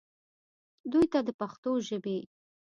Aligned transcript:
دوي 0.91 1.05
ته 1.11 1.19
د 1.27 1.29
پښتو 1.39 1.71
ژبې 1.87 2.17